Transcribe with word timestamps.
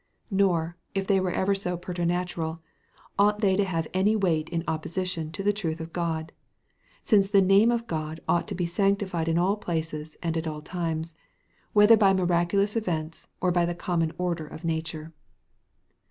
Nor, 0.31 0.77
if 0.95 1.05
they 1.05 1.19
were 1.19 1.29
ever 1.29 1.53
so 1.53 1.77
preternatural, 1.77 2.59
ought 3.19 3.41
they 3.41 3.55
to 3.55 3.63
have 3.63 3.87
any 3.93 4.15
weight 4.15 4.49
in 4.49 4.63
opposition 4.67 5.31
to 5.33 5.43
the 5.43 5.53
truth 5.53 5.79
of 5.79 5.93
God, 5.93 6.31
since 7.03 7.29
the 7.29 7.39
name 7.39 7.69
of 7.69 7.85
God 7.85 8.19
ought 8.27 8.47
to 8.47 8.55
be 8.55 8.65
sanctified 8.65 9.27
in 9.27 9.37
all 9.37 9.57
places 9.57 10.17
and 10.23 10.35
at 10.35 10.47
all 10.47 10.63
times, 10.63 11.13
whether 11.73 11.97
by 11.97 12.13
miraculous 12.13 12.75
events, 12.75 13.27
or 13.41 13.51
by 13.51 13.63
the 13.63 13.75
common 13.75 14.11
order 14.17 14.47
of 14.47 14.65
nature. 14.65 15.13